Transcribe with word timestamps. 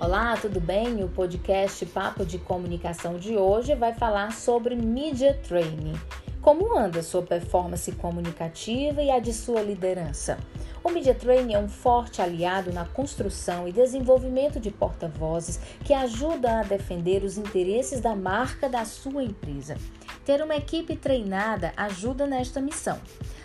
Olá, 0.00 0.34
tudo 0.34 0.62
bem? 0.62 1.04
O 1.04 1.08
podcast 1.10 1.84
Papo 1.84 2.24
de 2.24 2.38
Comunicação 2.38 3.18
de 3.18 3.36
hoje 3.36 3.74
vai 3.74 3.92
falar 3.92 4.32
sobre 4.32 4.74
Media 4.74 5.38
Training. 5.46 5.92
Como 6.40 6.74
anda 6.74 7.02
sua 7.02 7.20
performance 7.20 7.92
comunicativa 7.92 9.02
e 9.02 9.10
a 9.10 9.18
de 9.18 9.30
sua 9.34 9.60
liderança? 9.60 10.38
O 10.82 10.88
Media 10.88 11.14
Training 11.14 11.52
é 11.52 11.58
um 11.58 11.68
forte 11.68 12.22
aliado 12.22 12.72
na 12.72 12.86
construção 12.86 13.68
e 13.68 13.72
desenvolvimento 13.72 14.58
de 14.58 14.70
porta-vozes 14.70 15.60
que 15.84 15.92
ajuda 15.92 16.60
a 16.60 16.62
defender 16.62 17.22
os 17.22 17.36
interesses 17.36 18.00
da 18.00 18.16
marca 18.16 18.70
da 18.70 18.86
sua 18.86 19.22
empresa. 19.22 19.76
Ter 20.24 20.42
uma 20.42 20.56
equipe 20.56 20.96
treinada 20.96 21.74
ajuda 21.76 22.26
nesta 22.26 22.58
missão. 22.58 22.98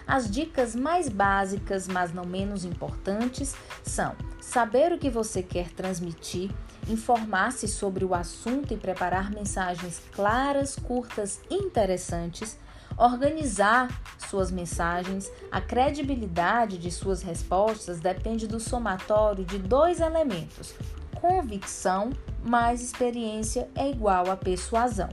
As 0.08 0.30
dicas 0.30 0.76
mais 0.76 1.10
básicas, 1.10 1.88
mas 1.88 2.14
não 2.14 2.26
menos 2.26 2.64
importantes, 2.64 3.56
são 3.84 4.16
saber 4.40 4.92
o 4.92 5.00
que 5.00 5.10
você 5.10 5.42
quer 5.42 5.72
transmitir, 5.72 6.52
informar-se 6.88 7.68
sobre 7.68 8.06
o 8.06 8.14
assunto 8.14 8.74
e 8.74 8.78
preparar 8.78 9.32
mensagens 9.32 10.02
claras, 10.12 10.76
curtas 10.76 11.42
e 11.50 11.56
interessantes, 11.56 12.58
organizar 12.98 13.90
suas 14.30 14.52
mensagens. 14.52 15.32
A 15.52 15.60
credibilidade 15.60 16.78
de 16.78 16.92
suas 16.92 17.24
respostas 17.24 18.00
depende 18.00 18.48
do 18.48 18.60
somatório 18.60 19.44
de 19.44 19.58
dois 19.58 20.00
elementos: 20.00 20.76
convicção 21.16 22.12
mais 22.44 22.82
experiência 22.84 23.68
é 23.74 23.90
igual 23.90 24.30
a 24.30 24.38
persuasão. 24.38 25.10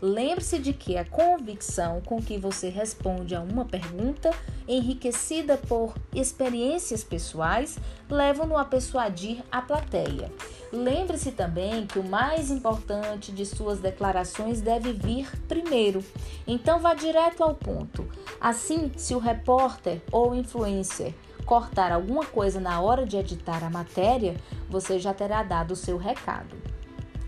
Lembre-se 0.00 0.58
de 0.58 0.72
que 0.72 0.96
a 0.96 1.04
convicção 1.04 2.02
com 2.04 2.20
que 2.20 2.36
você 2.36 2.68
responde 2.68 3.34
a 3.34 3.40
uma 3.40 3.64
pergunta, 3.64 4.30
enriquecida 4.68 5.56
por 5.56 5.94
experiências 6.14 7.02
pessoais, 7.02 7.78
levam-no 8.10 8.56
a 8.56 8.64
persuadir 8.64 9.42
a 9.50 9.62
plateia. 9.62 10.30
Lembre-se 10.72 11.32
também 11.32 11.86
que 11.86 11.98
o 11.98 12.04
mais 12.04 12.50
importante 12.50 13.32
de 13.32 13.46
suas 13.46 13.78
declarações 13.78 14.60
deve 14.60 14.92
vir 14.92 15.30
primeiro. 15.46 16.04
Então 16.46 16.80
vá 16.80 16.92
direto 16.92 17.42
ao 17.42 17.54
ponto. 17.54 18.06
Assim, 18.40 18.90
se 18.96 19.14
o 19.14 19.18
repórter 19.18 20.02
ou 20.10 20.34
influencer 20.34 21.14
cortar 21.46 21.92
alguma 21.92 22.26
coisa 22.26 22.60
na 22.60 22.80
hora 22.80 23.06
de 23.06 23.16
editar 23.16 23.64
a 23.64 23.70
matéria, 23.70 24.36
você 24.68 24.98
já 24.98 25.14
terá 25.14 25.44
dado 25.44 25.70
o 25.70 25.76
seu 25.76 25.96
recado. 25.96 26.56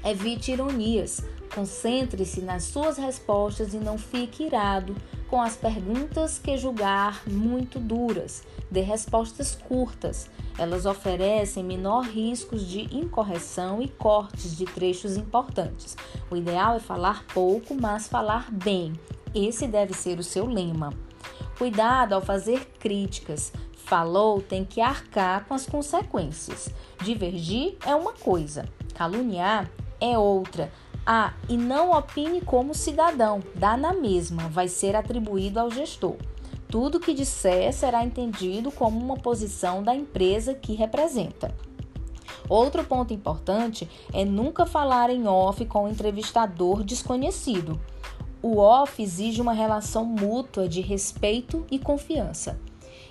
Evite 0.05 0.53
ironias. 0.53 1.25
Concentre-se 1.55 2.41
nas 2.41 2.65
suas 2.65 2.99
respostas 2.99 3.75
e 3.75 3.79
não 3.79 3.99
fique 3.99 4.45
irado 4.45 4.95
com 5.29 5.41
as 5.41 5.57
perguntas 5.57 6.39
que 6.39 6.57
julgar 6.57 7.23
muito 7.27 7.79
duras. 7.79 8.43
Dê 8.71 8.81
respostas 8.81 9.55
curtas. 9.55 10.31
Elas 10.59 10.87
oferecem 10.87 11.65
menor 11.65 12.05
riscos 12.05 12.67
de 12.67 12.81
incorreção 12.95 13.81
e 13.81 13.89
cortes 13.89 14.57
de 14.57 14.65
trechos 14.65 15.17
importantes. 15.17 15.97
O 16.31 16.37
ideal 16.37 16.77
é 16.77 16.81
falar 16.81 17.25
pouco, 17.33 17.75
mas 17.75 18.09
falar 18.09 18.51
bem. 18.51 18.93
Esse 19.35 19.67
deve 19.67 19.95
ser 19.95 20.19
o 20.19 20.25
seu 20.25 20.47
lema. 20.47 20.93
Cuidado 21.57 22.15
ao 22.15 22.21
fazer 22.21 22.65
críticas. 22.79 23.53
Falou 23.77 24.43
tem 24.43 24.65
que 24.65 24.81
arcar 24.81 25.47
com 25.47 25.55
as 25.55 25.67
consequências. 25.67 26.69
Divergir 27.03 27.77
é 27.87 27.95
uma 27.95 28.13
coisa, 28.13 28.69
caluniar 28.95 29.71
é 30.01 30.19
outra. 30.19 30.71
Ah, 31.11 31.33
e 31.49 31.57
não 31.57 31.93
opine 31.93 32.43
como 32.43 32.75
cidadão, 32.75 33.43
dá 33.55 33.79
na 33.79 33.95
mesma, 33.95 34.47
vai 34.51 34.69
ser 34.69 34.95
atribuído 34.95 35.59
ao 35.59 35.71
gestor. 35.71 36.17
Tudo 36.69 37.01
que 37.01 37.15
disser 37.15 37.73
será 37.73 38.05
entendido 38.05 38.71
como 38.71 39.01
uma 39.01 39.17
posição 39.17 39.83
da 39.83 39.95
empresa 39.95 40.53
que 40.53 40.75
representa. 40.75 41.57
Outro 42.47 42.85
ponto 42.85 43.15
importante 43.15 43.89
é 44.13 44.23
nunca 44.23 44.67
falar 44.67 45.09
em 45.09 45.27
off 45.27 45.65
com 45.65 45.85
um 45.85 45.89
entrevistador 45.89 46.85
desconhecido. 46.85 47.81
O 48.43 48.59
off 48.59 49.03
exige 49.03 49.41
uma 49.41 49.55
relação 49.55 50.05
mútua 50.05 50.69
de 50.69 50.83
respeito 50.83 51.65
e 51.71 51.79
confiança. 51.79 52.61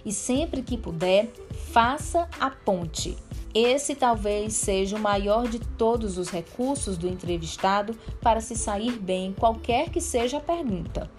E 0.07 0.13
sempre 0.13 0.61
que 0.61 0.77
puder, 0.77 1.29
faça 1.73 2.29
a 2.39 2.49
ponte. 2.49 3.17
Esse 3.53 3.93
talvez 3.93 4.53
seja 4.53 4.95
o 4.95 4.99
maior 5.01 5.49
de 5.49 5.59
todos 5.59 6.17
os 6.17 6.29
recursos 6.29 6.97
do 6.97 7.09
entrevistado 7.09 7.93
para 8.21 8.39
se 8.39 8.55
sair 8.55 8.97
bem, 8.97 9.33
qualquer 9.37 9.89
que 9.89 9.99
seja 9.99 10.37
a 10.37 10.39
pergunta. 10.39 11.11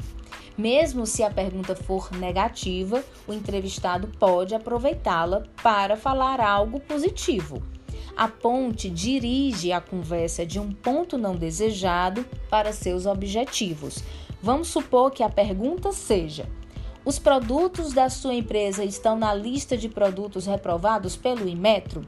Mesmo 0.56 1.04
se 1.04 1.22
a 1.22 1.30
pergunta 1.30 1.76
for 1.76 2.10
negativa, 2.12 3.04
o 3.26 3.34
entrevistado 3.34 4.08
pode 4.18 4.54
aproveitá-la 4.54 5.44
para 5.62 5.94
falar 5.94 6.40
algo 6.40 6.80
positivo. 6.80 7.62
A 8.16 8.26
ponte 8.26 8.88
dirige 8.88 9.70
a 9.70 9.82
conversa 9.82 10.46
de 10.46 10.58
um 10.58 10.72
ponto 10.72 11.18
não 11.18 11.36
desejado 11.36 12.24
para 12.48 12.72
seus 12.72 13.04
objetivos. 13.04 14.02
Vamos 14.40 14.68
supor 14.68 15.10
que 15.10 15.22
a 15.22 15.28
pergunta 15.28 15.92
seja: 15.92 16.48
Os 17.08 17.18
produtos 17.18 17.94
da 17.94 18.10
sua 18.10 18.34
empresa 18.34 18.84
estão 18.84 19.18
na 19.18 19.32
lista 19.32 19.78
de 19.78 19.88
produtos 19.88 20.44
reprovados 20.44 21.16
pelo 21.16 21.48
Inmetro? 21.48 22.06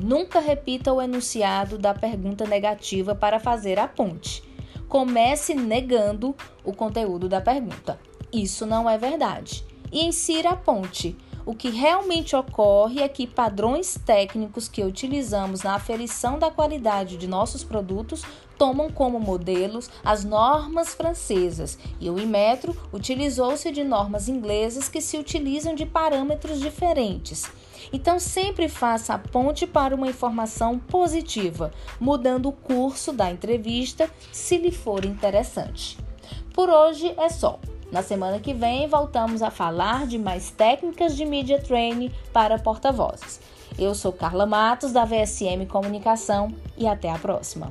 Nunca 0.00 0.38
repita 0.38 0.92
o 0.92 1.02
enunciado 1.02 1.76
da 1.76 1.92
pergunta 1.92 2.46
negativa 2.46 3.16
para 3.16 3.40
fazer 3.40 3.80
a 3.80 3.88
ponte. 3.88 4.40
Comece 4.88 5.54
negando 5.54 6.36
o 6.62 6.72
conteúdo 6.72 7.28
da 7.28 7.40
pergunta. 7.40 7.98
Isso 8.32 8.64
não 8.64 8.88
é 8.88 8.96
verdade. 8.96 9.64
E 9.90 10.04
insira 10.04 10.50
a 10.50 10.56
ponte. 10.56 11.16
O 11.44 11.54
que 11.54 11.70
realmente 11.70 12.36
ocorre 12.36 13.00
é 13.00 13.08
que 13.08 13.26
padrões 13.26 13.98
técnicos 14.06 14.68
que 14.68 14.84
utilizamos 14.84 15.62
na 15.62 15.74
aferição 15.74 16.38
da 16.38 16.50
qualidade 16.50 17.16
de 17.16 17.26
nossos 17.26 17.64
produtos 17.64 18.22
tomam 18.56 18.90
como 18.90 19.18
modelos 19.18 19.90
as 20.04 20.22
normas 20.24 20.94
francesas 20.94 21.76
e 21.98 22.08
o 22.08 22.18
Imetro 22.18 22.76
utilizou-se 22.92 23.72
de 23.72 23.82
normas 23.82 24.28
inglesas 24.28 24.88
que 24.88 25.00
se 25.00 25.18
utilizam 25.18 25.74
de 25.74 25.84
parâmetros 25.84 26.60
diferentes. 26.60 27.50
Então, 27.92 28.20
sempre 28.20 28.68
faça 28.68 29.14
a 29.14 29.18
ponte 29.18 29.66
para 29.66 29.96
uma 29.96 30.08
informação 30.08 30.78
positiva, 30.78 31.72
mudando 31.98 32.48
o 32.48 32.52
curso 32.52 33.12
da 33.12 33.30
entrevista 33.30 34.08
se 34.30 34.56
lhe 34.58 34.70
for 34.70 35.04
interessante. 35.04 35.98
Por 36.54 36.70
hoje 36.70 37.12
é 37.18 37.28
só. 37.28 37.58
Na 37.92 38.02
semana 38.02 38.40
que 38.40 38.54
vem, 38.54 38.88
voltamos 38.88 39.42
a 39.42 39.50
falar 39.50 40.06
de 40.06 40.18
mais 40.18 40.50
técnicas 40.50 41.14
de 41.14 41.26
media 41.26 41.60
training 41.60 42.10
para 42.32 42.58
porta-vozes. 42.58 43.38
Eu 43.78 43.94
sou 43.94 44.10
Carla 44.10 44.46
Matos, 44.46 44.92
da 44.92 45.04
VSM 45.04 45.66
Comunicação, 45.68 46.54
e 46.74 46.88
até 46.88 47.10
a 47.10 47.18
próxima. 47.18 47.70